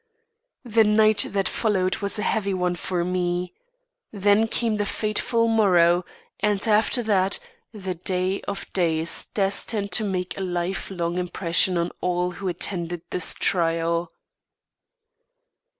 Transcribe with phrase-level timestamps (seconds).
[0.65, 3.53] The night that followed was a heavy one for me.
[4.11, 6.05] Then came the fateful morrow,
[6.39, 7.37] and, after that,
[7.71, 13.03] the day of days destined to make a life long impression on all who attended
[13.11, 14.11] this trial.